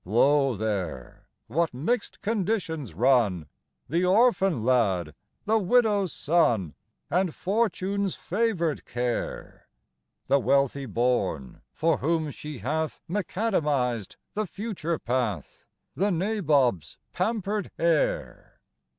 [0.03, 0.09] XI.
[0.09, 3.45] Lo there what mix'd conditions run!
[3.87, 5.13] The orphan lad;
[5.45, 6.73] the widow's son;
[7.11, 9.67] And Fortune's favor'd care
[10.25, 17.69] The wealthy born, for whom she hath Mac Adamised the future path The Nabob's pamper'd
[17.77, 18.59] heir!